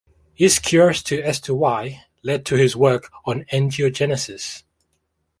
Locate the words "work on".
2.75-3.45